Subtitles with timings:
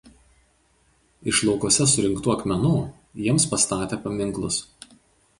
[1.31, 2.71] Iš laukuose surinktų akmenų
[3.25, 4.57] jiems pastatė paminklus.